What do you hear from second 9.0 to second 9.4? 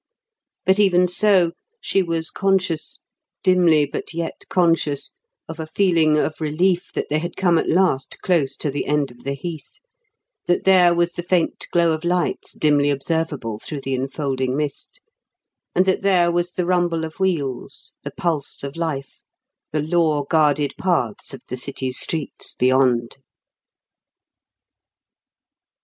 of the